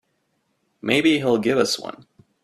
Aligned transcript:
Maybe 0.81 1.17
he'll 1.19 1.37
give 1.37 1.59
us 1.59 1.77
one. 1.77 2.07